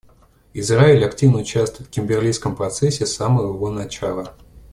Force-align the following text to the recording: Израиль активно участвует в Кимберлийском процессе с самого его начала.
Израиль 0.55 1.05
активно 1.05 1.37
участвует 1.41 1.87
в 1.87 1.91
Кимберлийском 1.91 2.55
процессе 2.55 3.05
с 3.05 3.13
самого 3.15 3.53
его 3.53 3.69
начала. 3.69 4.35